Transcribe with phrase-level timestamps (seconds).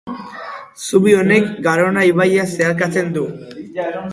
[0.85, 3.29] Zubi honek Garona ibaia zeharkatzen du.